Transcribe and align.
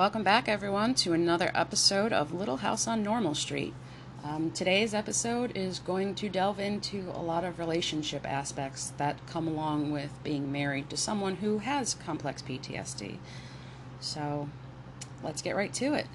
welcome 0.00 0.22
back, 0.22 0.48
everyone, 0.48 0.94
to 0.94 1.12
another 1.12 1.50
episode 1.54 2.10
of 2.10 2.32
Little 2.32 2.56
House 2.56 2.86
on 2.86 3.02
Normal 3.02 3.34
Street. 3.34 3.74
Um, 4.24 4.50
today's 4.50 4.94
episode 4.94 5.54
is 5.54 5.78
going 5.78 6.14
to 6.14 6.30
delve 6.30 6.58
into 6.58 7.12
a 7.14 7.20
lot 7.20 7.44
of 7.44 7.58
relationship 7.58 8.26
aspects 8.26 8.94
that 8.96 9.18
come 9.26 9.46
along 9.46 9.92
with 9.92 10.10
being 10.24 10.50
married 10.50 10.88
to 10.88 10.96
someone 10.96 11.36
who 11.36 11.58
has 11.58 11.92
complex 11.92 12.40
PTSD. 12.40 13.18
So, 14.00 14.48
let's 15.22 15.42
get 15.42 15.54
right 15.54 15.74
to 15.74 15.92
it. 15.92 16.06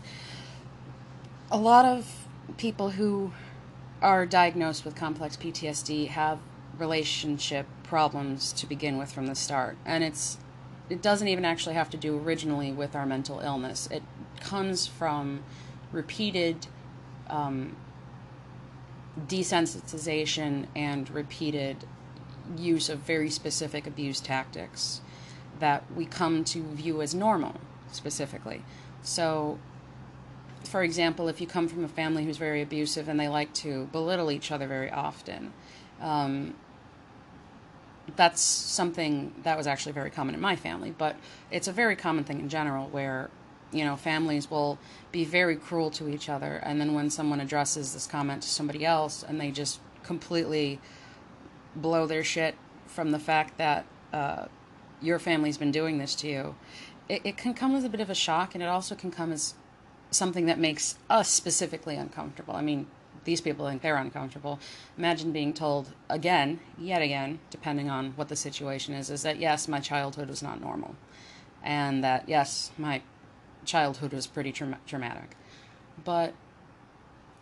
A 1.52 1.60
lot 1.60 1.86
of 1.86 2.28
people 2.58 2.90
who 2.90 3.34
are 4.02 4.26
diagnosed 4.26 4.84
with 4.84 4.96
complex 4.96 5.38
PTSD 5.38 6.08
have 6.08 6.40
relationship 6.80 7.68
problems 7.84 8.52
to 8.54 8.66
begin 8.66 8.98
with 8.98 9.12
from 9.12 9.28
the 9.28 9.36
start, 9.36 9.78
and 9.86 10.04
it's 10.04 10.40
it 10.90 11.02
doesn't 11.02 11.28
even 11.28 11.46
actually 11.46 11.76
have 11.76 11.90
to 11.92 11.98
do 11.98 12.18
originally 12.18 12.72
with 12.72 12.96
our 12.96 13.06
mental 13.06 13.40
illness. 13.40 13.88
It 13.92 14.04
comes 14.40 14.86
from 14.86 15.44
repeated 15.92 16.68
um, 17.30 17.76
desensitization 19.28 20.68
and 20.76 21.10
repeated 21.10 21.78
use 22.58 22.90
of 22.90 23.00
very 23.00 23.30
specific 23.30 23.88
abuse 23.88 24.20
tactics 24.20 25.02
that 25.60 25.84
we 25.96 26.06
come 26.06 26.44
to 26.44 26.62
view 26.62 27.02
as 27.02 27.16
normal, 27.16 27.56
specifically. 27.92 28.62
So, 29.02 29.58
for 30.64 30.84
example, 30.84 31.28
if 31.28 31.40
you 31.40 31.48
come 31.48 31.68
from 31.68 31.84
a 31.84 31.88
family 31.88 32.26
who's 32.26 32.38
very 32.38 32.62
abusive 32.62 33.08
and 33.08 33.20
they 33.20 33.28
like 33.28 33.54
to 33.56 33.86
belittle 33.92 34.32
each 34.32 34.52
other 34.52 34.68
very 34.68 34.92
often, 34.92 35.54
um, 36.02 36.56
that's 38.16 38.42
something 38.42 39.34
that 39.44 39.58
was 39.58 39.68
actually 39.68 39.94
very 39.94 40.10
common 40.10 40.36
in 40.36 40.42
my 40.42 40.56
family, 40.56 40.94
but 40.96 41.16
it's 41.52 41.68
a 41.68 41.72
very 41.72 41.96
common 41.96 42.24
thing 42.24 42.40
in 42.40 42.50
general 42.50 42.88
where, 42.88 43.30
you 43.72 43.84
know, 43.84 43.96
families 43.96 44.50
will 44.50 44.78
be 45.12 45.26
very 45.26 45.56
cruel 45.56 45.90
to 45.92 46.08
each 46.08 46.30
other, 46.30 46.58
and 46.64 46.80
then 46.80 46.94
when 46.94 47.10
someone 47.10 47.40
addresses 47.40 47.94
this 47.94 48.08
comment 48.08 48.44
to 48.44 48.50
somebody 48.50 48.86
else 48.86 49.24
and 49.24 49.42
they 49.42 49.52
just 49.52 49.80
completely 50.04 50.80
blow 51.76 52.06
their 52.06 52.24
shit 52.24 52.56
from 52.86 53.12
the 53.12 53.20
fact 53.20 53.58
that 53.58 53.86
uh, 54.14 54.46
your 55.02 55.20
family's 55.20 55.58
been 55.58 55.72
doing 55.72 55.98
this 55.98 56.16
to 56.16 56.28
you, 56.28 56.56
it, 57.10 57.22
it 57.24 57.38
can 57.38 57.54
come 57.54 57.76
as 57.76 57.84
a 57.84 57.90
bit 57.90 58.00
of 58.00 58.10
a 58.10 58.16
shock, 58.16 58.54
and 58.54 58.64
it 58.64 58.68
also 58.68 58.96
can 58.96 59.12
come 59.12 59.32
as 59.32 59.56
something 60.12 60.46
that 60.46 60.60
makes 60.60 60.98
us 61.10 61.30
specifically 61.30 61.96
uncomfortable. 61.96 62.56
I 62.56 62.62
mean, 62.62 62.88
these 63.26 63.42
people 63.42 63.68
think 63.68 63.82
they're 63.82 63.98
uncomfortable. 63.98 64.60
Imagine 64.98 65.32
being 65.32 65.54
told 65.54 65.92
again, 66.10 66.60
yet 66.78 67.02
again, 67.02 67.40
depending 67.50 67.90
on 67.90 68.12
what 68.12 68.30
the 68.30 68.36
situation 68.36 68.94
is, 68.94 69.10
is 69.10 69.24
that 69.24 69.38
yes, 69.38 69.68
my 69.68 69.80
childhood 69.80 70.30
was 70.30 70.42
not 70.42 70.62
normal. 70.62 70.96
And 71.64 72.04
that 72.04 72.30
yes, 72.30 72.72
my 72.78 73.02
childhood 73.66 74.14
was 74.14 74.28
pretty 74.28 74.52
tra- 74.52 74.80
traumatic. 74.88 75.36
But 76.04 76.34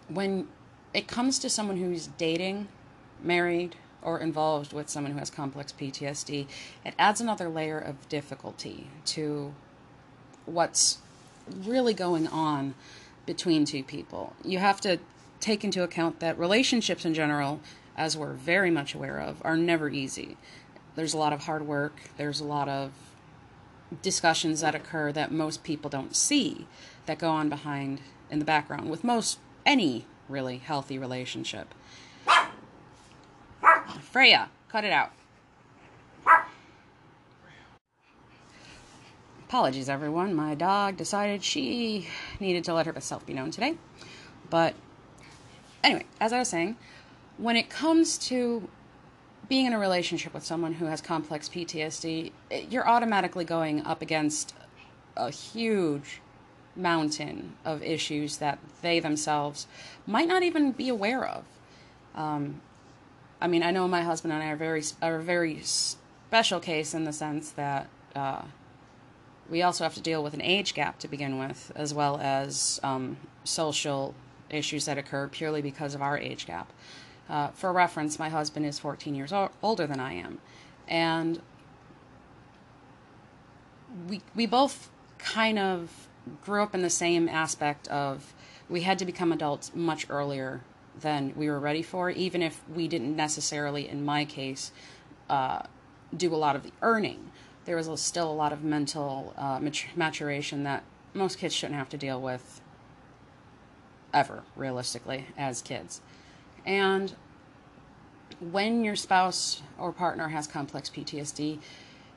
when 0.08 0.48
it 0.94 1.08
comes 1.08 1.38
to 1.40 1.50
someone 1.50 1.78
who's 1.78 2.08
dating, 2.08 2.68
married, 3.22 3.76
or 4.02 4.20
involved 4.20 4.74
with 4.74 4.90
someone 4.90 5.14
who 5.14 5.20
has 5.20 5.30
complex 5.30 5.72
PTSD, 5.72 6.48
it 6.86 6.94
adds 7.00 7.22
another 7.22 7.50
layer 7.50 7.80
of 7.80 8.08
difficulty 8.10 8.88
to 9.06 9.54
what's 10.46 11.00
really 11.64 11.94
going 11.94 12.28
on 12.28 12.74
between 13.26 13.66
two 13.66 13.84
people. 13.84 14.34
You 14.44 14.60
have 14.60 14.82
to 14.82 15.00
take 15.44 15.66
into 15.66 15.84
account 15.84 16.22
that 16.22 16.40
relationships 16.40 17.04
in 17.04 17.14
general, 17.14 17.60
as 17.98 18.16
we're 18.16 18.32
very 18.32 18.72
much 18.72 18.96
aware 18.96 19.20
of, 19.20 19.42
are 19.44 19.58
never 19.58 19.90
easy. 19.90 20.38
There's 20.96 21.14
a 21.14 21.18
lot 21.18 21.34
of 21.34 21.44
hard 21.44 21.68
work, 21.68 22.00
there's 22.18 22.40
a 22.40 22.46
lot 22.46 22.70
of 22.70 22.94
discussions 24.02 24.62
that 24.62 24.74
occur 24.74 25.12
that 25.12 25.32
most 25.32 25.64
people 25.64 25.90
don't 25.90 26.16
see 26.16 26.66
that 27.06 27.20
go 27.20 27.30
on 27.30 27.50
behind 27.50 28.00
in 28.32 28.40
the 28.40 28.46
background 28.46 28.90
with 28.90 29.04
most 29.04 29.38
any 29.66 30.06
really 30.30 30.58
healthy 30.58 30.98
relationship. 30.98 31.74
Freya, 34.00 34.50
cut 34.70 34.86
it 34.86 34.92
out. 34.92 35.12
Apologies, 39.50 39.90
everyone. 39.90 40.34
My 40.34 40.56
dog 40.56 40.96
decided 40.96 41.44
she 41.44 42.08
needed 42.40 42.64
to 42.64 42.74
let 42.74 42.86
herself 42.86 43.26
be 43.26 43.34
known 43.34 43.52
today. 43.52 43.76
But 44.50 44.74
anyway, 45.84 46.06
as 46.20 46.34
I 46.34 46.40
was 46.40 46.50
saying, 46.50 46.78
when 47.38 47.56
it 47.56 47.70
comes 47.70 48.18
to 48.30 48.68
being 49.50 49.66
in 49.66 49.74
a 49.74 49.80
relationship 49.80 50.34
with 50.34 50.46
someone 50.46 50.74
who 50.74 50.86
has 50.86 51.02
complex 51.02 51.50
PTSD, 51.50 52.32
you're 52.70 52.88
automatically 52.88 53.44
going 53.44 53.86
up 53.86 54.02
against 54.02 54.56
a 55.18 55.30
huge 55.30 56.22
mountain 56.76 57.56
of 57.64 57.84
issues 57.84 58.38
that 58.38 58.58
they 58.82 59.00
themselves 59.00 59.68
might 60.08 60.28
not 60.28 60.44
even 60.44 60.72
be 60.72 60.90
aware 60.90 61.26
of. 61.26 61.44
Um, 62.16 62.62
I 63.42 63.48
mean, 63.48 63.64
I 63.64 63.72
know 63.72 63.88
my 63.88 64.02
husband 64.02 64.34
and 64.34 64.42
I 64.42 64.48
are 64.48 64.56
very 64.56 64.84
are 65.02 65.18
a 65.18 65.22
very 65.22 65.62
special 65.62 66.60
case 66.60 66.94
in 66.94 67.04
the 67.04 67.14
sense 67.14 67.52
that 67.52 67.88
uh, 68.16 68.44
we 69.50 69.62
also 69.62 69.84
have 69.84 69.94
to 69.96 70.02
deal 70.02 70.24
with 70.24 70.34
an 70.34 70.42
age 70.42 70.74
gap 70.74 71.00
to 71.00 71.08
begin 71.08 71.38
with, 71.38 71.72
as 71.76 71.94
well 71.94 72.18
as 72.22 72.80
um, 72.84 73.18
social 73.44 74.16
issues 74.54 74.86
that 74.86 74.98
occur 74.98 75.28
purely 75.28 75.62
because 75.62 75.96
of 75.96 76.02
our 76.02 76.18
age 76.18 76.46
gap. 76.46 76.72
Uh, 77.30 77.48
for 77.50 77.72
reference, 77.72 78.20
my 78.20 78.30
husband 78.30 78.66
is 78.66 78.80
14 78.80 79.16
years 79.16 79.32
o- 79.32 79.52
older 79.62 79.88
than 79.88 80.00
I 80.00 80.14
am, 80.14 80.40
and 80.88 81.42
we 84.08 84.22
we 84.36 84.46
both 84.46 84.90
kind 85.18 85.58
of 85.58 86.08
grew 86.44 86.62
up 86.62 86.76
in 86.76 86.82
the 86.82 86.90
same 86.90 87.30
aspect 87.30 87.88
of 87.88 88.34
we 88.70 88.82
had 88.82 89.00
to 89.00 89.06
become 89.06 89.32
adults 89.32 89.72
much 89.74 90.06
earlier 90.10 90.62
than 91.00 91.34
we 91.36 91.50
were 91.50 91.60
ready 91.60 91.82
for, 91.82 92.10
even 92.10 92.42
if 92.42 92.62
we 92.70 92.88
didn't 92.88 93.16
necessarily, 93.16 93.88
in 93.88 94.06
my 94.06 94.26
case, 94.26 94.72
uh, 95.30 95.64
do 96.16 96.34
a 96.34 96.38
lot 96.38 96.56
of 96.56 96.64
the 96.64 96.72
earning. 96.82 97.32
There 97.66 97.76
was 97.76 97.90
still 98.02 98.30
a 98.30 98.34
lot 98.34 98.54
of 98.54 98.64
mental 98.64 99.34
uh, 99.38 99.60
maturation 99.96 100.64
that 100.64 100.84
most 101.14 101.38
kids 101.38 101.54
shouldn't 101.54 101.78
have 101.78 101.90
to 101.90 101.98
deal 101.98 102.22
with 102.22 102.62
ever, 104.14 104.44
realistically, 104.56 105.28
as 105.38 105.62
kids. 105.62 106.02
And 106.66 107.16
when 108.40 108.84
your 108.84 108.96
spouse 108.96 109.62
or 109.78 109.92
partner 109.92 110.30
has 110.30 110.48
complex 110.48 110.90
PTSD, 110.90 111.60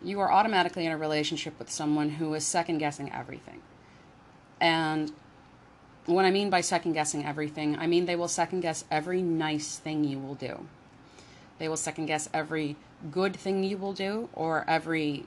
you 0.03 0.21
are 0.21 0.31
automatically 0.31 0.87
in 0.87 0.93
a 0.93 0.97
relationship 0.97 1.59
with 1.59 1.71
someone 1.71 2.11
who 2.11 2.35
is 2.35 2.47
second 2.47 2.79
guessing 2.79 3.13
everything. 3.13 3.63
And 4.61 5.13
what 6.07 6.25
I 6.25 6.31
mean 6.31 6.51
by 6.51 6.61
second 6.61 6.93
guessing 6.93 7.25
everything, 7.25 7.77
I 7.79 7.87
mean 7.87 8.07
they 8.07 8.17
will 8.17 8.29
second 8.29 8.61
guess 8.61 8.85
every 8.91 9.23
nice 9.23 9.77
thing 9.77 10.05
you 10.05 10.19
will 10.19 10.35
do. 10.35 10.67
They 11.59 11.69
will 11.69 11.77
second 11.77 12.07
guess 12.07 12.29
every 12.33 12.77
good 13.11 13.35
thing 13.35 13.65
you 13.65 13.77
will 13.79 13.93
do 13.93 14.29
or 14.33 14.65
every 14.69 15.27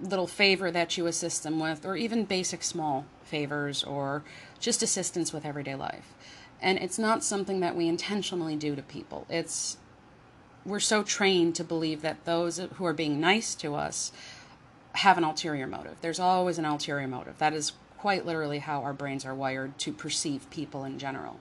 little 0.00 0.26
favor 0.26 0.70
that 0.70 0.96
you 0.96 1.06
assist 1.06 1.42
them 1.42 1.58
with, 1.58 1.86
or 1.86 1.96
even 1.96 2.24
basic 2.24 2.62
small 2.62 3.06
favors 3.24 3.82
or 3.82 4.22
just 4.60 4.82
assistance 4.82 5.32
with 5.32 5.44
everyday 5.44 5.74
life. 5.74 6.14
And 6.60 6.78
it's 6.78 6.98
not 6.98 7.24
something 7.24 7.60
that 7.60 7.76
we 7.76 7.88
intentionally 7.88 8.56
do 8.56 8.76
to 8.76 8.82
people. 8.82 9.26
It's 9.28 9.76
we're 10.64 10.80
so 10.80 11.02
trained 11.04 11.54
to 11.54 11.64
believe 11.64 12.02
that 12.02 12.24
those 12.24 12.58
who 12.58 12.84
are 12.84 12.92
being 12.92 13.20
nice 13.20 13.54
to 13.54 13.76
us 13.76 14.10
have 14.94 15.16
an 15.16 15.24
ulterior 15.24 15.66
motive. 15.66 15.96
There's 16.00 16.18
always 16.18 16.58
an 16.58 16.64
ulterior 16.64 17.06
motive. 17.06 17.38
That 17.38 17.52
is 17.52 17.72
quite 17.98 18.26
literally 18.26 18.58
how 18.58 18.82
our 18.82 18.92
brains 18.92 19.24
are 19.24 19.34
wired 19.34 19.78
to 19.78 19.92
perceive 19.92 20.50
people 20.50 20.84
in 20.84 20.98
general. 20.98 21.38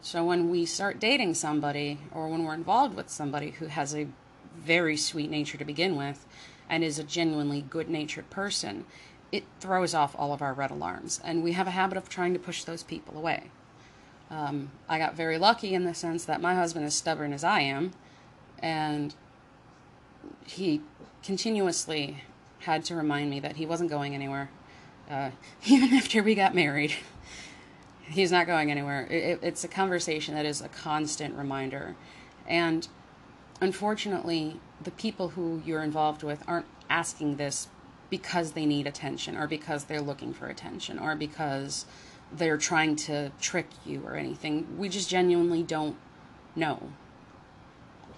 So 0.00 0.24
when 0.24 0.50
we 0.50 0.64
start 0.64 1.00
dating 1.00 1.34
somebody 1.34 1.98
or 2.12 2.28
when 2.28 2.44
we're 2.44 2.54
involved 2.54 2.96
with 2.96 3.10
somebody 3.10 3.50
who 3.50 3.66
has 3.66 3.94
a 3.94 4.06
very 4.56 4.96
sweet 4.96 5.30
nature 5.30 5.58
to 5.58 5.64
begin 5.64 5.96
with, 5.96 6.24
and 6.68 6.82
is 6.84 6.98
a 6.98 7.04
genuinely 7.04 7.62
good 7.62 7.88
natured 7.88 8.28
person, 8.30 8.84
it 9.32 9.44
throws 9.60 9.94
off 9.94 10.14
all 10.18 10.32
of 10.32 10.42
our 10.42 10.54
red 10.54 10.70
alarms. 10.70 11.20
And 11.24 11.42
we 11.42 11.52
have 11.52 11.66
a 11.66 11.72
habit 11.72 11.98
of 11.98 12.08
trying 12.08 12.32
to 12.32 12.38
push 12.38 12.64
those 12.64 12.82
people 12.82 13.16
away. 13.16 13.50
Um, 14.30 14.70
I 14.88 14.98
got 14.98 15.14
very 15.14 15.38
lucky 15.38 15.74
in 15.74 15.84
the 15.84 15.94
sense 15.94 16.24
that 16.24 16.40
my 16.40 16.54
husband 16.54 16.84
is 16.84 16.94
stubborn 16.94 17.32
as 17.32 17.44
I 17.44 17.60
am, 17.60 17.92
and 18.58 19.14
he 20.44 20.80
continuously 21.22 22.24
had 22.60 22.84
to 22.86 22.96
remind 22.96 23.30
me 23.30 23.38
that 23.40 23.56
he 23.56 23.66
wasn't 23.66 23.90
going 23.90 24.14
anywhere, 24.14 24.50
uh, 25.08 25.30
even 25.66 25.92
after 25.94 26.22
we 26.22 26.34
got 26.34 26.54
married. 26.54 26.92
He's 28.08 28.32
not 28.32 28.46
going 28.46 28.70
anywhere. 28.70 29.06
It, 29.06 29.40
it's 29.42 29.64
a 29.64 29.68
conversation 29.68 30.34
that 30.34 30.46
is 30.46 30.60
a 30.60 30.68
constant 30.68 31.36
reminder. 31.36 31.96
And 32.46 32.86
unfortunately, 33.60 34.60
the 34.82 34.90
people 34.90 35.30
who 35.30 35.62
you're 35.64 35.82
involved 35.82 36.22
with 36.22 36.42
aren't 36.46 36.66
asking 36.88 37.36
this 37.36 37.68
because 38.10 38.52
they 38.52 38.66
need 38.66 38.86
attention 38.86 39.36
or 39.36 39.46
because 39.46 39.84
they're 39.84 40.00
looking 40.00 40.32
for 40.32 40.46
attention 40.46 40.98
or 40.98 41.16
because 41.16 41.86
they're 42.32 42.58
trying 42.58 42.96
to 42.96 43.30
trick 43.40 43.68
you 43.84 44.02
or 44.04 44.14
anything. 44.16 44.78
We 44.78 44.88
just 44.88 45.08
genuinely 45.08 45.62
don't 45.62 45.96
know. 46.54 46.90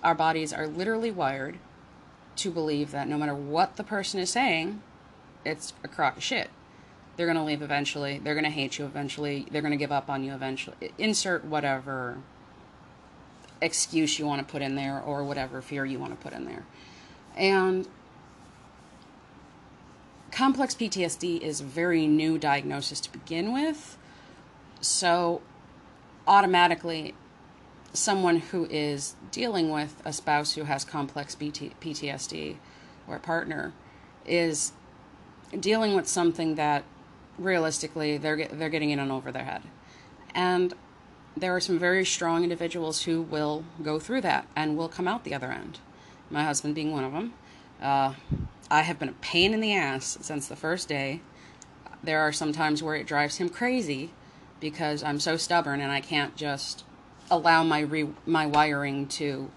Our 0.03 0.15
bodies 0.15 0.53
are 0.53 0.67
literally 0.67 1.11
wired 1.11 1.59
to 2.37 2.51
believe 2.51 2.91
that 2.93 3.09
no 3.09 3.19
matter 3.19 3.35
what 3.35 3.77
the 3.77 3.85
person 3.85 4.21
is 4.21 4.31
saying, 4.31 4.83
it's 5.45 5.73
a 5.83 5.89
crock 5.89 6.17
of 6.17 6.23
shit. 6.23 6.51
they're 7.17 7.27
going 7.27 7.37
to 7.37 7.43
leave 7.43 7.63
eventually. 7.63 8.19
They're 8.19 8.35
going 8.35 8.45
to 8.45 8.51
hate 8.51 8.79
you 8.79 8.85
eventually. 8.85 9.47
They're 9.51 9.61
going 9.61 9.73
to 9.73 9.77
give 9.77 9.91
up 9.91 10.09
on 10.09 10.23
you 10.23 10.33
eventually. 10.33 10.93
Insert 10.99 11.45
whatever 11.45 12.19
excuse 13.61 14.19
you 14.19 14.27
want 14.27 14.47
to 14.47 14.51
put 14.51 14.63
in 14.63 14.75
there 14.75 15.01
or 15.01 15.25
whatever 15.25 15.61
fear 15.61 15.85
you 15.85 15.99
want 15.99 16.19
to 16.19 16.23
put 16.23 16.33
in 16.33 16.45
there. 16.45 16.65
And 17.37 17.89
complex 20.31 20.75
PTSD 20.75 21.41
is 21.41 21.61
a 21.61 21.65
very 21.65 22.07
new 22.07 22.39
diagnosis 22.39 23.01
to 23.01 23.13
begin 23.13 23.53
with. 23.53 23.97
So 24.81 25.43
automatically 26.27 27.15
someone 27.93 28.39
who 28.39 28.67
is 28.67 29.17
dealing 29.31 29.71
with 29.71 30.01
a 30.05 30.13
spouse 30.13 30.55
who 30.55 30.65
has 30.65 30.85
complex 30.85 31.35
PTSD 31.35 32.57
or 33.07 33.17
a 33.17 33.21
partner 33.21 33.73
is 34.27 34.73
dealing 35.59 35.95
with 35.95 36.07
something 36.07 36.55
that 36.57 36.85
realistically 37.39 38.19
they're 38.19 38.47
they're 38.49 38.69
getting 38.69 38.91
in 38.91 38.99
and 38.99 39.11
over 39.11 39.33
their 39.33 39.45
head. 39.45 39.63
And 40.35 40.75
there 41.41 41.55
are 41.55 41.61
some 41.61 41.79
very 41.79 42.05
strong 42.05 42.43
individuals 42.43 43.03
who 43.03 43.23
will 43.23 43.65
go 43.83 43.99
through 43.99 44.21
that 44.23 44.47
and 44.57 44.77
will 44.77 44.89
come 44.89 45.09
out 45.09 45.25
the 45.25 45.35
other 45.35 45.51
end. 45.51 45.79
My 46.31 46.45
husband 46.45 46.75
being 46.75 46.93
one 46.93 47.05
of 47.05 47.13
them. 47.13 47.35
Uh, 47.81 48.15
I 48.71 48.83
have 48.83 48.99
been 48.99 49.09
a 49.09 49.15
pain 49.21 49.55
in 49.55 49.61
the 49.61 49.75
ass 49.75 50.19
since 50.21 50.49
the 50.49 50.57
first 50.57 50.89
day. 50.89 51.21
There 52.03 52.21
are 52.21 52.33
some 52.33 52.53
times 52.53 52.83
where 52.83 52.95
it 52.95 53.07
drives 53.07 53.37
him 53.37 53.49
crazy 53.49 54.11
because 54.61 55.03
I'm 55.03 55.21
so 55.21 55.37
stubborn 55.37 55.81
and 55.81 55.91
I 55.91 56.01
can't 56.01 56.37
just 56.37 56.85
allow 57.31 57.63
my 57.63 57.81
re- 57.81 58.15
my 58.27 58.47
wiring 58.47 59.07
to 59.07 59.51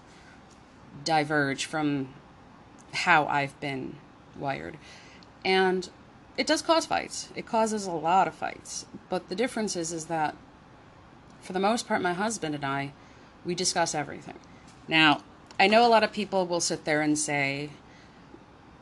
diverge 1.04 1.64
from 1.64 2.08
how 2.92 3.26
I've 3.26 3.58
been 3.60 3.96
wired. 4.36 4.78
And 5.44 5.88
it 6.36 6.46
does 6.46 6.62
cause 6.62 6.86
fights. 6.86 7.28
It 7.34 7.46
causes 7.46 7.86
a 7.86 7.92
lot 7.92 8.28
of 8.28 8.34
fights. 8.34 8.86
But 9.08 9.28
the 9.28 9.34
difference 9.34 9.76
is 9.76 9.92
is 9.92 10.06
that 10.06 10.36
for 11.42 11.52
the 11.52 11.60
most 11.60 11.86
part 11.86 12.00
my 12.00 12.14
husband 12.14 12.54
and 12.54 12.64
I 12.64 12.92
we 13.44 13.54
discuss 13.54 13.94
everything. 13.94 14.38
Now, 14.88 15.22
I 15.58 15.66
know 15.66 15.86
a 15.86 15.88
lot 15.88 16.04
of 16.04 16.12
people 16.12 16.46
will 16.46 16.60
sit 16.60 16.84
there 16.84 17.02
and 17.02 17.18
say, 17.18 17.70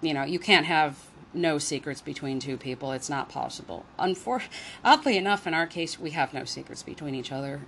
you 0.01 0.15
know, 0.15 0.25
you 0.25 0.39
can't 0.39 0.67
have 0.67 0.97
no 1.33 1.59
secrets 1.59 2.01
between 2.01 2.41
two 2.41 2.57
people. 2.57 2.93
It's 2.93 3.11
not 3.11 3.29
possible. 3.29 3.85
Unfor- 3.99 4.49
oddly 4.85 5.17
enough, 5.17 5.47
in 5.47 5.55
our 5.55 5.67
case, 5.67 5.99
we 5.99 6.11
have 6.11 6.35
no 6.35 6.45
secrets 6.45 6.83
between 6.83 7.15
each 7.15 7.33
other. 7.33 7.63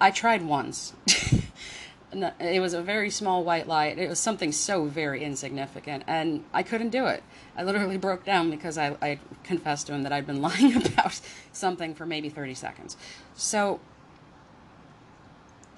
I 0.00 0.10
tried 0.10 0.42
once. 0.42 0.92
it 2.12 2.60
was 2.60 2.72
a 2.72 2.82
very 2.82 3.10
small 3.10 3.44
white 3.44 3.66
lie. 3.66 3.86
It 3.86 4.08
was 4.08 4.18
something 4.18 4.52
so 4.52 4.84
very 4.84 5.22
insignificant, 5.22 6.04
and 6.06 6.44
I 6.52 6.62
couldn't 6.62 6.90
do 6.90 7.06
it. 7.06 7.22
I 7.56 7.64
literally 7.64 7.96
broke 8.08 8.24
down 8.24 8.50
because 8.50 8.78
I, 8.78 8.96
I 9.02 9.18
confessed 9.44 9.88
to 9.88 9.94
him 9.94 10.02
that 10.02 10.12
I'd 10.12 10.26
been 10.26 10.40
lying 10.48 10.74
about 10.74 11.20
something 11.52 11.94
for 11.94 12.06
maybe 12.06 12.28
30 12.28 12.54
seconds. 12.54 12.96
So 13.34 13.80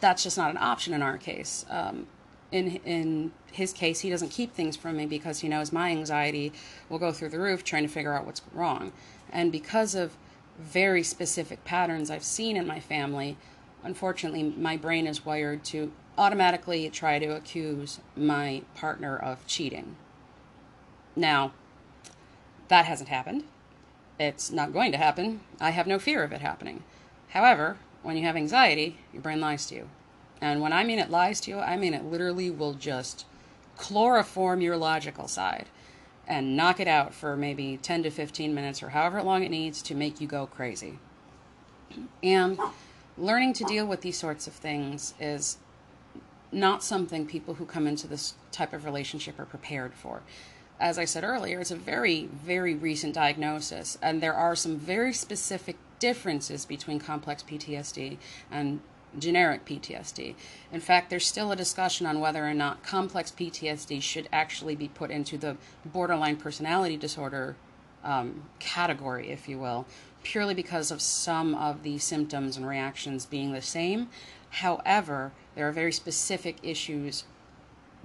that's 0.00 0.22
just 0.22 0.38
not 0.38 0.50
an 0.50 0.56
option 0.56 0.94
in 0.94 1.02
our 1.02 1.18
case. 1.18 1.64
Um, 1.68 2.06
in 2.52 2.76
in 2.84 3.32
his 3.52 3.72
case, 3.72 4.00
he 4.00 4.10
doesn't 4.10 4.30
keep 4.30 4.54
things 4.54 4.76
from 4.76 4.96
me 4.96 5.06
because 5.06 5.40
he 5.40 5.48
knows 5.48 5.72
my 5.72 5.90
anxiety 5.90 6.52
will 6.88 6.98
go 6.98 7.12
through 7.12 7.30
the 7.30 7.38
roof 7.38 7.64
trying 7.64 7.82
to 7.82 7.88
figure 7.88 8.12
out 8.12 8.26
what's 8.26 8.42
wrong, 8.52 8.92
and 9.32 9.52
because 9.52 9.94
of 9.94 10.16
very 10.58 11.02
specific 11.02 11.64
patterns 11.64 12.10
I've 12.10 12.24
seen 12.24 12.56
in 12.56 12.66
my 12.66 12.80
family, 12.80 13.36
unfortunately, 13.82 14.42
my 14.42 14.76
brain 14.76 15.06
is 15.06 15.24
wired 15.24 15.64
to 15.64 15.92
automatically 16.20 16.90
try 16.90 17.18
to 17.18 17.34
accuse 17.34 17.98
my 18.14 18.62
partner 18.74 19.16
of 19.16 19.46
cheating. 19.46 19.96
Now, 21.16 21.52
that 22.68 22.84
hasn't 22.84 23.08
happened. 23.08 23.44
It's 24.18 24.50
not 24.50 24.74
going 24.74 24.92
to 24.92 24.98
happen. 24.98 25.40
I 25.58 25.70
have 25.70 25.86
no 25.86 25.98
fear 25.98 26.22
of 26.22 26.30
it 26.30 26.42
happening. 26.42 26.84
However, 27.30 27.78
when 28.02 28.18
you 28.18 28.24
have 28.24 28.36
anxiety, 28.36 28.98
your 29.14 29.22
brain 29.22 29.40
lies 29.40 29.64
to 29.66 29.74
you. 29.74 29.88
And 30.42 30.60
when 30.60 30.74
I 30.74 30.84
mean 30.84 30.98
it 30.98 31.10
lies 31.10 31.40
to 31.42 31.50
you, 31.50 31.58
I 31.58 31.78
mean 31.78 31.94
it 31.94 32.04
literally 32.04 32.50
will 32.50 32.74
just 32.74 33.24
chloroform 33.78 34.60
your 34.60 34.76
logical 34.76 35.26
side 35.26 35.66
and 36.28 36.54
knock 36.54 36.80
it 36.80 36.88
out 36.88 37.14
for 37.14 37.34
maybe 37.34 37.78
10 37.78 38.02
to 38.02 38.10
15 38.10 38.54
minutes 38.54 38.82
or 38.82 38.90
however 38.90 39.22
long 39.22 39.42
it 39.42 39.50
needs 39.50 39.80
to 39.82 39.94
make 39.94 40.20
you 40.20 40.26
go 40.26 40.46
crazy. 40.46 40.98
And 42.22 42.58
learning 43.16 43.54
to 43.54 43.64
deal 43.64 43.86
with 43.86 44.02
these 44.02 44.18
sorts 44.18 44.46
of 44.46 44.52
things 44.52 45.14
is 45.18 45.56
not 46.52 46.82
something 46.82 47.26
people 47.26 47.54
who 47.54 47.64
come 47.64 47.86
into 47.86 48.06
this 48.06 48.34
type 48.52 48.72
of 48.72 48.84
relationship 48.84 49.38
are 49.38 49.44
prepared 49.44 49.94
for. 49.94 50.22
As 50.78 50.98
I 50.98 51.04
said 51.04 51.24
earlier, 51.24 51.60
it's 51.60 51.70
a 51.70 51.76
very, 51.76 52.26
very 52.26 52.74
recent 52.74 53.14
diagnosis, 53.14 53.98
and 54.00 54.22
there 54.22 54.34
are 54.34 54.56
some 54.56 54.78
very 54.78 55.12
specific 55.12 55.76
differences 55.98 56.64
between 56.64 56.98
complex 56.98 57.42
PTSD 57.42 58.16
and 58.50 58.80
generic 59.18 59.64
PTSD. 59.64 60.34
In 60.72 60.80
fact, 60.80 61.10
there's 61.10 61.26
still 61.26 61.52
a 61.52 61.56
discussion 61.56 62.06
on 62.06 62.20
whether 62.20 62.46
or 62.46 62.54
not 62.54 62.82
complex 62.82 63.30
PTSD 63.30 64.00
should 64.00 64.28
actually 64.32 64.74
be 64.74 64.88
put 64.88 65.10
into 65.10 65.36
the 65.36 65.56
borderline 65.84 66.36
personality 66.36 66.96
disorder 66.96 67.56
um, 68.04 68.44
category, 68.58 69.30
if 69.30 69.48
you 69.48 69.58
will, 69.58 69.86
purely 70.22 70.54
because 70.54 70.90
of 70.90 71.00
some 71.00 71.54
of 71.54 71.82
the 71.82 71.98
symptoms 71.98 72.56
and 72.56 72.66
reactions 72.66 73.26
being 73.26 73.52
the 73.52 73.62
same. 73.62 74.08
However, 74.50 75.32
there 75.54 75.68
are 75.68 75.72
very 75.72 75.92
specific 75.92 76.56
issues 76.62 77.24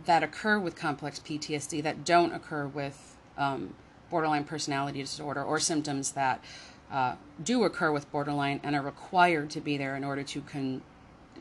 that 0.06 0.24
occur 0.24 0.60
with 0.60 0.76
complex 0.76 1.20
PTSD 1.20 1.82
that 1.84 2.06
don't 2.06 2.34
occur 2.34 2.68
with 2.68 3.16
um, 3.38 3.74
borderline 4.10 4.44
personality 4.44 5.02
disorder 5.02 5.44
or 5.44 5.60
symptoms 5.60 6.12
that 6.12 6.44
uh, 6.92 7.16
do 7.44 7.64
occur 7.64 7.92
with 7.92 8.12
borderline 8.12 8.60
and 8.64 8.76
are 8.76 8.82
required 8.82 9.50
to 9.50 9.62
be 9.62 9.78
there 9.78 9.96
in 9.96 10.04
order 10.04 10.24
to 10.24 10.42
con- 10.42 10.82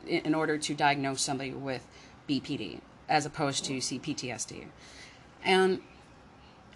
in 0.07 0.35
order 0.35 0.57
to 0.57 0.73
diagnose 0.73 1.21
somebody 1.21 1.51
with 1.51 1.85
BPD 2.29 2.79
as 3.09 3.25
opposed 3.25 3.65
to 3.65 3.77
CPTSD. 3.77 4.65
And 5.43 5.81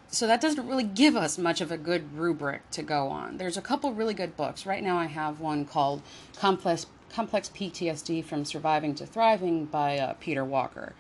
so 0.07 0.25
that 0.25 0.41
doesn't 0.41 0.67
really 0.67 0.83
give 0.83 1.15
us 1.15 1.37
much 1.37 1.61
of 1.61 1.71
a 1.71 1.77
good 1.77 2.17
rubric 2.17 2.69
to 2.71 2.81
go 2.81 3.09
on. 3.09 3.37
There's 3.37 3.57
a 3.57 3.61
couple 3.61 3.93
really 3.93 4.13
good 4.13 4.35
books. 4.35 4.65
Right 4.65 4.83
now 4.83 4.97
I 4.97 5.05
have 5.05 5.39
one 5.39 5.65
called 5.65 6.01
Complex 6.35 6.87
Complex 7.09 7.49
PTSD 7.49 8.23
from 8.23 8.45
Surviving 8.45 8.95
to 8.95 9.05
Thriving 9.05 9.65
by 9.65 9.97
uh, 9.97 10.13
Peter 10.19 10.45
Walker. 10.45 10.93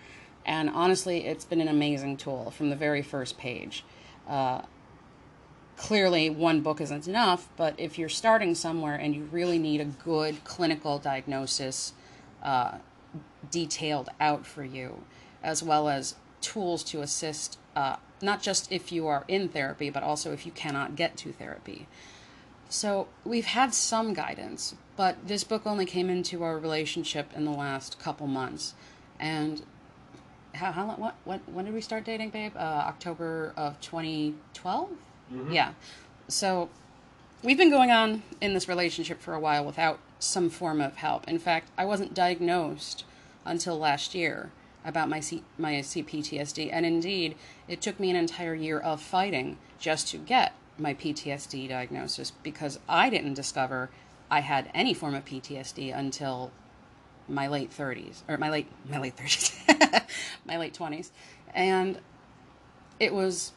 And 0.45 0.69
honestly, 0.69 1.25
it's 1.25 1.45
been 1.45 1.61
an 1.61 1.67
amazing 1.67 2.17
tool 2.17 2.51
from 2.51 2.69
the 2.69 2.75
very 2.75 3.01
first 3.01 3.37
page. 3.37 3.83
Uh, 4.27 4.61
clearly 5.77 6.29
one 6.29 6.61
book 6.61 6.81
isn't 6.81 7.07
enough, 7.07 7.49
but 7.55 7.73
if 7.77 7.97
you're 7.97 8.09
starting 8.09 8.55
somewhere 8.55 8.95
and 8.95 9.15
you 9.15 9.23
really 9.31 9.59
need 9.59 9.81
a 9.81 9.85
good 9.85 10.43
clinical 10.43 10.97
diagnosis 10.97 11.93
uh, 12.43 12.77
detailed 13.51 14.09
out 14.19 14.45
for 14.45 14.63
you, 14.63 15.03
as 15.43 15.63
well 15.63 15.87
as 15.87 16.15
tools 16.41 16.83
to 16.83 17.01
assist 17.01 17.57
uh, 17.75 17.97
not 18.21 18.41
just 18.41 18.71
if 18.71 18.91
you 18.91 19.07
are 19.07 19.23
in 19.27 19.47
therapy, 19.49 19.89
but 19.89 20.03
also 20.03 20.33
if 20.33 20.45
you 20.45 20.51
cannot 20.51 20.95
get 20.95 21.15
to 21.17 21.31
therapy. 21.31 21.87
So 22.69 23.07
we've 23.25 23.45
had 23.45 23.73
some 23.73 24.13
guidance, 24.13 24.75
but 24.95 25.27
this 25.27 25.43
book 25.43 25.63
only 25.65 25.85
came 25.85 26.07
into 26.07 26.43
our 26.43 26.57
relationship 26.57 27.31
in 27.35 27.43
the 27.43 27.51
last 27.51 27.99
couple 27.99 28.27
months, 28.27 28.75
and 29.19 29.63
how 30.53 30.71
how 30.71 30.85
what 30.85 31.15
what 31.25 31.41
when 31.49 31.65
did 31.65 31.73
we 31.73 31.81
start 31.81 32.05
dating, 32.05 32.29
babe? 32.29 32.53
Uh, 32.55 32.59
October 32.59 33.53
of 33.57 33.81
2012. 33.81 34.89
Mm-hmm. 35.33 35.51
Yeah, 35.51 35.73
so 36.27 36.69
we've 37.43 37.57
been 37.57 37.71
going 37.71 37.89
on 37.89 38.21
in 38.39 38.53
this 38.53 38.67
relationship 38.67 39.19
for 39.19 39.33
a 39.33 39.39
while 39.39 39.65
without 39.65 39.99
some 40.19 40.51
form 40.51 40.79
of 40.79 40.97
help. 40.97 41.27
In 41.27 41.39
fact, 41.39 41.69
I 41.75 41.85
wasn't 41.85 42.13
diagnosed 42.13 43.03
until 43.45 43.79
last 43.79 44.13
year 44.13 44.51
about 44.85 45.09
my 45.09 45.19
C- 45.19 45.43
my 45.57 45.73
CPTSD, 45.73 46.69
and 46.71 46.85
indeed, 46.85 47.35
it 47.67 47.81
took 47.81 47.99
me 47.99 48.11
an 48.11 48.15
entire 48.15 48.53
year 48.53 48.79
of 48.79 49.01
fighting 49.01 49.57
just 49.79 50.07
to 50.09 50.17
get 50.17 50.53
my 50.79 50.93
PTSD 50.93 51.69
diagnosis 51.69 52.31
because 52.31 52.79
I 52.87 53.09
didn't 53.09 53.33
discover 53.33 53.89
I 54.31 54.41
had 54.41 54.69
any 54.73 54.93
form 54.93 55.15
of 55.15 55.25
PTSD 55.25 55.95
until 55.95 56.51
my 57.27 57.47
late 57.47 57.71
30s 57.71 58.21
or 58.27 58.37
my 58.37 58.49
late 58.49 58.67
my 58.89 58.99
late 58.99 59.15
30s, 59.15 60.03
my 60.45 60.57
late 60.57 60.73
20s, 60.73 61.09
and 61.53 61.99
it 62.99 63.13
was 63.13 63.53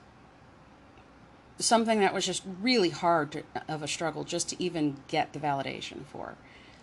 something 1.58 2.00
that 2.00 2.12
was 2.12 2.26
just 2.26 2.42
really 2.60 2.90
hard 2.90 3.32
to, 3.32 3.42
of 3.68 3.82
a 3.82 3.88
struggle 3.88 4.24
just 4.24 4.48
to 4.48 4.62
even 4.62 4.96
get 5.08 5.32
the 5.32 5.38
validation 5.38 6.04
for. 6.06 6.34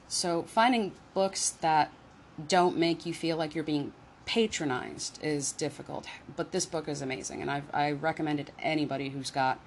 So 0.07 0.43
finding 0.43 0.93
books 1.13 1.51
that 1.61 1.91
don't 2.47 2.77
make 2.77 3.05
you 3.05 3.13
feel 3.13 3.37
like 3.37 3.53
you're 3.53 3.63
being 3.63 3.93
patronized 4.25 5.19
is 5.23 5.51
difficult. 5.51 6.05
But 6.35 6.51
this 6.51 6.65
book 6.65 6.87
is 6.87 7.01
amazing, 7.01 7.41
and 7.41 7.49
I've, 7.51 7.63
I 7.73 7.91
recommend 7.91 8.39
it 8.39 8.47
to 8.47 8.63
anybody 8.63 9.09
who's 9.09 9.31
got 9.31 9.59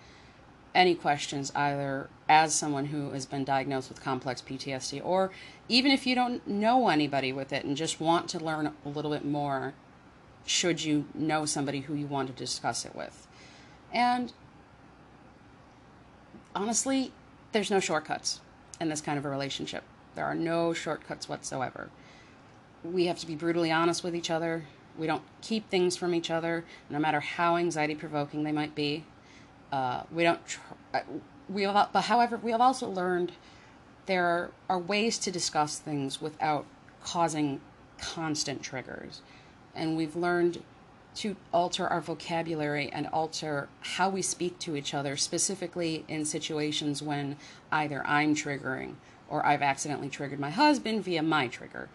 any 0.74 0.94
questions, 0.94 1.52
either 1.54 2.08
as 2.28 2.54
someone 2.54 2.86
who 2.86 3.10
has 3.10 3.26
been 3.26 3.44
diagnosed 3.44 3.88
with 3.88 4.02
complex 4.02 4.40
PTSD, 4.40 5.04
or 5.04 5.30
even 5.68 5.90
if 5.90 6.06
you 6.06 6.14
don't 6.14 6.46
know 6.46 6.88
anybody 6.88 7.32
with 7.32 7.52
it 7.52 7.64
and 7.64 7.76
just 7.76 8.00
want 8.00 8.28
to 8.30 8.38
learn 8.38 8.72
a 8.84 8.88
little 8.88 9.10
bit 9.10 9.24
more, 9.24 9.74
should 10.46 10.82
you 10.82 11.04
know 11.14 11.44
somebody 11.44 11.80
who 11.80 11.94
you 11.94 12.06
want 12.06 12.28
to 12.28 12.34
discuss 12.34 12.84
it 12.84 12.94
with. 12.94 13.26
And 13.92 14.32
honestly, 16.54 17.12
there's 17.52 17.70
no 17.70 17.80
shortcuts 17.80 18.40
in 18.80 18.88
this 18.88 19.00
kind 19.00 19.18
of 19.18 19.24
a 19.24 19.28
relationship. 19.28 19.84
There 20.14 20.24
are 20.24 20.34
no 20.34 20.72
shortcuts 20.72 21.28
whatsoever. 21.28 21.90
We 22.82 23.06
have 23.06 23.18
to 23.20 23.26
be 23.26 23.34
brutally 23.34 23.70
honest 23.70 24.02
with 24.02 24.16
each 24.16 24.30
other. 24.30 24.64
We 24.98 25.06
don't 25.06 25.22
keep 25.40 25.70
things 25.70 25.96
from 25.96 26.14
each 26.14 26.30
other, 26.30 26.64
no 26.90 26.98
matter 26.98 27.20
how 27.20 27.56
anxiety 27.56 27.94
provoking 27.94 28.42
they 28.42 28.52
might 28.52 28.74
be. 28.74 29.04
Uh, 29.72 30.02
we 30.12 30.22
don't. 30.22 30.46
Tr- 30.46 30.60
uh, 30.92 31.00
we 31.48 31.62
have, 31.62 31.88
but 31.92 32.02
however, 32.02 32.36
we 32.36 32.52
have 32.52 32.60
also 32.60 32.88
learned 32.88 33.32
there 34.06 34.50
are 34.68 34.78
ways 34.78 35.18
to 35.18 35.32
discuss 35.32 35.78
things 35.78 36.20
without 36.20 36.66
causing 37.02 37.60
constant 37.98 38.62
triggers, 38.62 39.22
and 39.74 39.96
we've 39.96 40.14
learned 40.14 40.62
to 41.14 41.36
alter 41.52 41.86
our 41.86 42.00
vocabulary 42.00 42.90
and 42.92 43.06
alter 43.08 43.68
how 43.80 44.08
we 44.08 44.22
speak 44.22 44.58
to 44.58 44.76
each 44.76 44.94
other, 44.94 45.16
specifically 45.16 46.04
in 46.08 46.24
situations 46.24 47.02
when 47.02 47.36
either 47.70 48.06
I'm 48.06 48.34
triggering 48.34 48.94
or 49.28 49.44
I've 49.44 49.62
accidentally 49.62 50.08
triggered 50.08 50.40
my 50.40 50.50
husband 50.50 51.04
via 51.04 51.22
my 51.22 51.48
trigger. 51.48 51.88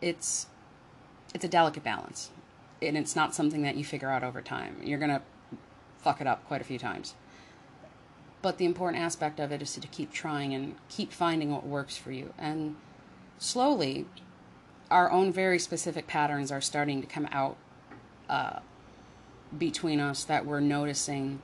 It's 0.00 0.46
it's 1.34 1.44
a 1.44 1.48
delicate 1.48 1.84
balance, 1.84 2.30
and 2.80 2.96
it's 2.96 3.14
not 3.14 3.34
something 3.34 3.62
that 3.62 3.76
you 3.76 3.84
figure 3.84 4.10
out 4.10 4.22
over 4.22 4.40
time. 4.40 4.76
You're 4.82 4.98
gonna 4.98 5.22
fuck 5.98 6.20
it 6.20 6.26
up 6.26 6.46
quite 6.46 6.60
a 6.60 6.64
few 6.64 6.78
times. 6.78 7.14
But 8.40 8.58
the 8.58 8.64
important 8.64 9.02
aspect 9.02 9.40
of 9.40 9.50
it 9.50 9.60
is 9.60 9.74
to 9.74 9.86
keep 9.88 10.12
trying 10.12 10.54
and 10.54 10.76
keep 10.88 11.12
finding 11.12 11.50
what 11.50 11.66
works 11.66 11.96
for 11.96 12.12
you. 12.12 12.32
And 12.38 12.76
slowly, 13.38 14.06
our 14.90 15.10
own 15.10 15.32
very 15.32 15.58
specific 15.58 16.06
patterns 16.06 16.52
are 16.52 16.60
starting 16.60 17.00
to 17.00 17.06
come 17.06 17.28
out 17.32 17.56
uh, 18.28 18.60
between 19.56 20.00
us 20.00 20.24
that 20.24 20.46
we're 20.46 20.60
noticing 20.60 21.40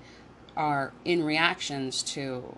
are 0.56 0.92
in 1.04 1.24
reactions 1.24 2.02
to 2.02 2.56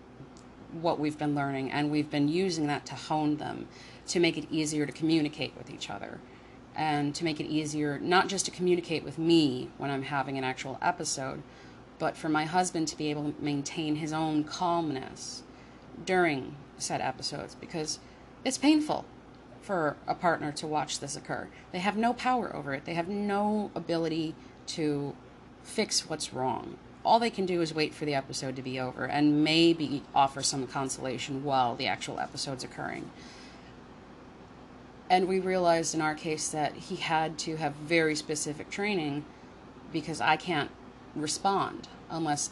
what 0.72 0.98
we've 0.98 1.16
been 1.16 1.34
learning, 1.34 1.70
and 1.70 1.90
we've 1.90 2.10
been 2.10 2.28
using 2.28 2.66
that 2.66 2.84
to 2.86 2.94
hone 2.94 3.36
them 3.36 3.68
to 4.08 4.20
make 4.20 4.36
it 4.36 4.46
easier 4.50 4.84
to 4.84 4.92
communicate 4.92 5.56
with 5.56 5.70
each 5.70 5.88
other 5.88 6.20
and 6.74 7.14
to 7.14 7.24
make 7.24 7.40
it 7.40 7.46
easier 7.46 7.98
not 7.98 8.28
just 8.28 8.44
to 8.44 8.50
communicate 8.50 9.02
with 9.02 9.18
me 9.18 9.70
when 9.78 9.90
I'm 9.90 10.02
having 10.02 10.36
an 10.36 10.44
actual 10.44 10.78
episode, 10.82 11.42
but 11.98 12.16
for 12.16 12.28
my 12.28 12.44
husband 12.44 12.88
to 12.88 12.96
be 12.96 13.10
able 13.10 13.32
to 13.32 13.42
maintain 13.42 13.96
his 13.96 14.12
own 14.12 14.44
calmness 14.44 15.42
during 16.04 16.56
said 16.78 17.00
episodes 17.00 17.54
because 17.54 17.98
it's 18.44 18.58
painful 18.58 19.04
for 19.62 19.96
a 20.06 20.14
partner 20.14 20.52
to 20.52 20.66
watch 20.66 21.00
this 21.00 21.16
occur. 21.16 21.48
They 21.72 21.80
have 21.80 21.96
no 21.96 22.12
power 22.12 22.54
over 22.54 22.72
it, 22.74 22.84
they 22.84 22.94
have 22.94 23.08
no 23.08 23.70
ability 23.74 24.34
to 24.68 25.14
fix 25.62 26.08
what's 26.08 26.32
wrong. 26.32 26.78
All 27.04 27.18
they 27.18 27.30
can 27.30 27.46
do 27.46 27.60
is 27.60 27.72
wait 27.72 27.94
for 27.94 28.04
the 28.04 28.14
episode 28.14 28.56
to 28.56 28.62
be 28.62 28.80
over 28.80 29.04
and 29.04 29.44
maybe 29.44 30.02
offer 30.14 30.42
some 30.42 30.66
consolation 30.66 31.44
while 31.44 31.74
the 31.74 31.86
actual 31.86 32.18
episode's 32.18 32.64
occurring. 32.64 33.10
And 35.08 35.28
we 35.28 35.38
realized 35.38 35.94
in 35.94 36.00
our 36.00 36.14
case 36.14 36.48
that 36.48 36.74
he 36.74 36.96
had 36.96 37.38
to 37.40 37.56
have 37.56 37.74
very 37.74 38.16
specific 38.16 38.70
training 38.70 39.24
because 39.92 40.20
I 40.20 40.36
can't 40.36 40.70
respond 41.20 41.88
unless 42.10 42.50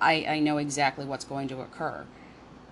I, 0.00 0.24
I 0.28 0.38
know 0.40 0.58
exactly 0.58 1.04
what's 1.04 1.24
going 1.24 1.48
to 1.48 1.60
occur. 1.60 2.04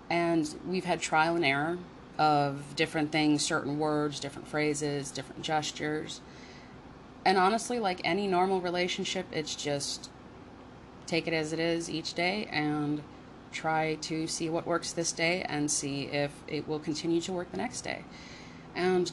And 0.09 0.55
we've 0.67 0.85
had 0.85 1.01
trial 1.01 1.37
and 1.37 1.45
error 1.45 1.79
of 2.19 2.77
different 2.77 3.13
things, 3.13 3.45
certain 3.45 3.79
words, 3.79 4.21
different 4.21 4.49
phrases, 4.49 5.11
different 5.11 5.43
gestures. 5.43 6.21
And 7.25 7.37
honestly, 7.37 7.79
like 7.79 8.01
any 8.05 8.27
normal 8.27 8.61
relationship, 8.61 9.27
it's 9.33 9.57
just 9.57 10.11
take 11.07 11.27
it 11.27 11.35
as 11.35 11.53
it 11.53 11.59
is 11.59 11.91
each 11.91 12.15
day 12.15 12.49
and 12.51 13.03
try 13.53 13.95
to 13.95 14.27
see 14.27 14.49
what 14.49 14.67
works 14.67 14.93
this 14.93 15.13
day 15.13 15.43
and 15.49 15.71
see 15.71 16.05
if 16.05 16.33
it 16.47 16.69
will 16.69 16.79
continue 16.79 17.21
to 17.23 17.33
work 17.33 17.51
the 17.51 17.57
next 17.57 17.83
day. 17.83 18.05
And 18.75 19.11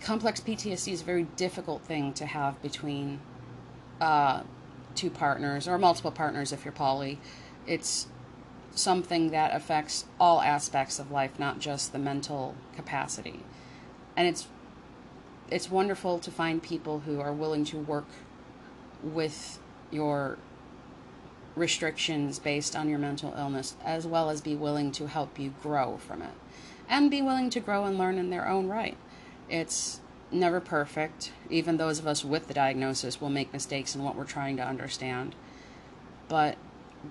complex 0.00 0.40
PTSD 0.40 0.92
is 0.92 1.02
a 1.02 1.04
very 1.04 1.24
difficult 1.36 1.82
thing 1.82 2.12
to 2.14 2.26
have 2.26 2.60
between 2.60 3.20
uh, 4.00 4.42
two 4.94 5.10
partners 5.10 5.66
or 5.68 5.78
multiple 5.78 6.10
partners 6.10 6.52
if 6.52 6.64
you're 6.64 6.72
poly. 6.72 7.18
It's 7.66 8.06
something 8.74 9.30
that 9.30 9.54
affects 9.54 10.06
all 10.18 10.40
aspects 10.40 10.98
of 10.98 11.10
life, 11.10 11.38
not 11.38 11.58
just 11.58 11.92
the 11.92 11.98
mental 11.98 12.54
capacity. 12.74 13.40
And 14.16 14.26
it's 14.28 14.46
it's 15.50 15.70
wonderful 15.70 16.18
to 16.18 16.30
find 16.30 16.62
people 16.62 17.00
who 17.00 17.20
are 17.20 17.32
willing 17.32 17.64
to 17.66 17.76
work 17.76 18.06
with 19.02 19.58
your 19.90 20.38
restrictions 21.54 22.38
based 22.38 22.74
on 22.74 22.88
your 22.88 22.98
mental 22.98 23.34
illness 23.36 23.76
as 23.84 24.06
well 24.06 24.30
as 24.30 24.40
be 24.40 24.54
willing 24.54 24.90
to 24.90 25.06
help 25.06 25.38
you 25.38 25.52
grow 25.62 25.98
from 25.98 26.22
it 26.22 26.32
and 26.88 27.10
be 27.10 27.20
willing 27.20 27.50
to 27.50 27.60
grow 27.60 27.84
and 27.84 27.98
learn 27.98 28.18
in 28.18 28.30
their 28.30 28.48
own 28.48 28.68
right. 28.68 28.96
It's 29.48 30.00
never 30.32 30.60
perfect. 30.60 31.32
Even 31.50 31.76
those 31.76 31.98
of 31.98 32.06
us 32.06 32.24
with 32.24 32.48
the 32.48 32.54
diagnosis 32.54 33.20
will 33.20 33.30
make 33.30 33.52
mistakes 33.52 33.94
in 33.94 34.02
what 34.02 34.16
we're 34.16 34.24
trying 34.24 34.56
to 34.56 34.66
understand. 34.66 35.34
But 36.28 36.56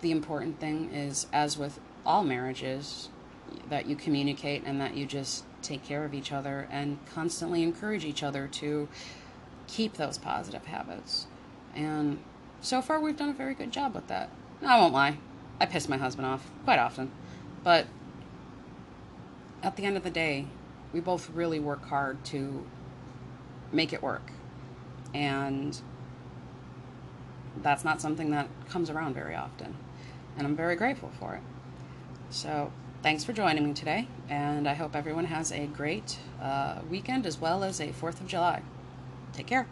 the 0.02 0.12
important 0.12 0.60
thing 0.60 0.92
is, 0.94 1.28
as 1.34 1.58
with 1.58 1.80
all 2.06 2.24
marriages, 2.24 3.10
that 3.70 3.86
you 3.86 3.96
communicate 3.96 4.64
and 4.66 4.80
that 4.80 4.96
you 4.96 5.06
just 5.06 5.44
take 5.62 5.84
care 5.84 6.04
of 6.06 6.14
each 6.14 6.32
other 6.32 6.68
and 6.72 6.98
constantly 7.06 7.64
encourage 7.64 8.06
each 8.06 8.24
other 8.24 8.48
to 8.48 8.88
keep 9.68 9.94
those 9.94 10.18
positive 10.18 10.66
habits. 10.66 11.28
And 11.76 12.20
so 12.62 12.82
far, 12.82 13.00
we've 13.00 13.18
done 13.18 13.30
a 13.30 13.34
very 13.34 13.54
good 13.54 13.72
job 13.72 13.94
with 13.94 14.08
that. 14.08 14.30
I 14.62 14.80
won't 14.80 14.94
lie, 14.94 15.18
I 15.60 15.66
piss 15.66 15.90
my 15.90 15.98
husband 15.98 16.28
off 16.28 16.50
quite 16.64 16.80
often. 16.80 17.12
But 17.64 17.88
at 19.64 19.76
the 19.76 19.86
end 19.86 19.98
of 19.98 20.04
the 20.04 20.10
day, 20.10 20.48
we 20.94 21.00
both 21.00 21.30
really 21.30 21.60
work 21.60 21.86
hard 21.88 22.24
to 22.26 22.66
make 23.72 23.94
it 23.94 24.02
work. 24.02 24.32
And 25.14 25.80
that's 27.62 27.84
not 27.84 28.02
something 28.02 28.32
that 28.32 28.48
comes 28.70 28.90
around 28.90 29.14
very 29.14 29.36
often. 29.36 29.76
And 30.38 30.48
I'm 30.48 30.56
very 30.56 30.76
grateful 30.76 31.12
for 31.20 31.36
it. 31.36 31.42
So, 32.30 32.72
thanks 33.04 33.24
for 33.24 33.34
joining 33.34 33.66
me 33.66 33.74
today. 33.74 34.08
And 34.30 34.68
I 34.68 34.74
hope 34.74 34.96
everyone 34.96 35.26
has 35.26 35.52
a 35.52 35.68
great 35.68 36.18
uh, 36.42 36.80
weekend 36.90 37.26
as 37.26 37.40
well 37.40 37.64
as 37.64 37.80
a 37.82 37.90
4th 37.90 38.22
of 38.22 38.28
July. 38.28 38.62
Take 39.34 39.48
care. 39.48 39.68